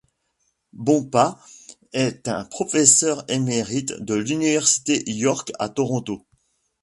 Bompa 0.73 1.37
est 1.93 2.27
un 2.27 2.43
professeur 2.45 3.23
émérite 3.27 3.93
de 4.01 4.15
l’université 4.15 5.03
York 5.11 5.51
à 5.59 5.69
Toronto. 5.69 6.25